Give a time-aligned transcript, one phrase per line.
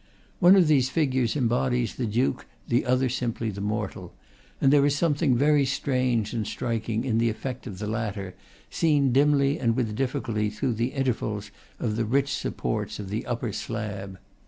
[0.39, 4.15] One of these figures embodies the duke the other simply the mortal;
[4.59, 8.33] and there is something very strange and striking in the effect of the latter,
[8.71, 13.51] seen dimly and with difficulty through the intervals of the rich supports of the upper
[13.53, 14.17] slab.